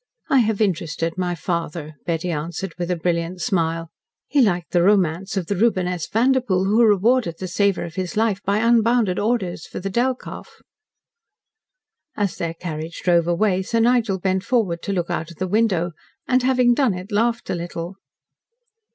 [0.31, 3.91] "I have interested my father," Betty answered, with a brilliant smile.
[4.27, 6.07] "He liked the romance of the Reuben S.
[6.07, 10.63] Vanderpoel who rewarded the saver of his life by unbounded orders for the Delkoff.".....
[12.17, 15.91] As their carriage drove away, Sir Nigel bent forward to look out of the window,
[16.27, 17.97] and having done it, laughed a little.